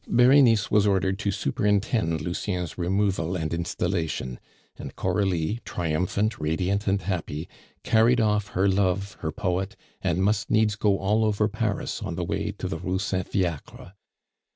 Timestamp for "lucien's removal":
2.21-3.35